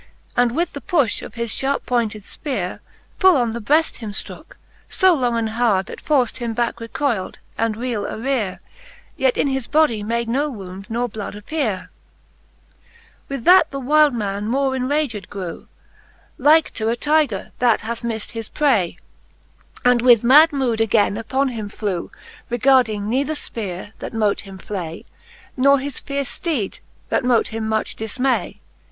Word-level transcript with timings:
And 0.35 0.53
with 0.53 0.73
the 0.73 0.81
puili 0.81 1.21
of 1.21 1.35
his 1.35 1.53
fharp 1.53 1.85
pointed 1.85 2.23
fpcare 2.23 2.79
Full 3.19 3.37
on 3.37 3.53
the 3.53 3.61
breaft 3.61 3.97
him 3.97 4.13
ftrooke, 4.13 4.53
fo 4.87 5.15
ftrong 5.15 5.37
and 5.37 5.49
hard,. 5.51 5.85
That 5.85 6.01
forft 6.03 6.37
him 6.37 6.55
back 6.55 6.77
recoyle, 6.79 7.35
and 7.55 7.77
reale 7.77 8.05
areare 8.05 8.53
j 8.57 8.59
Yet 9.17 9.37
in 9.37 9.47
his 9.49 9.67
bodie 9.67 10.01
made 10.01 10.27
no 10.27 10.49
wound 10.49 10.87
nor 10.89 11.07
bloud 11.07 11.35
appear. 11.35 11.91
VI. 12.49 12.77
With 12.79 12.79
Cant. 12.79 12.79
IV. 12.79 12.79
the 12.79 12.79
Faerie 12.79 12.79
Queene. 12.79 12.79
Z^p 12.79 13.19
VI. 13.19 13.25
With 13.29 13.43
that 13.43 13.69
the 13.69 13.79
wyld 13.79 14.13
man 14.17 14.47
more 14.47 14.75
enraged 14.75 15.29
grew,' 15.29 15.67
Like 16.39 16.71
to 16.73 16.89
a 16.89 16.95
Tygre, 16.95 17.51
that 17.59 17.81
hath 17.81 18.01
mift 18.03 18.31
his 18.31 18.49
pray, 18.49 18.97
And 19.85 20.01
with 20.01 20.23
mad 20.23 20.51
mood 20.51 20.81
again 20.81 21.15
upon 21.15 21.49
him 21.49 21.69
flew; 21.69 22.09
Regarding 22.49 23.07
neither 23.07 23.33
fpeare, 23.33 23.91
that 23.99 24.15
mote 24.15 24.39
him 24.41 24.57
flay, 24.57 25.05
Nor 25.55 25.77
his 25.79 25.99
fierce 25.99 26.39
{teed, 26.39 26.79
that 27.09 27.23
mote 27.23 27.49
him 27.49 27.69
much 27.69 27.95
diimay. 27.95 28.57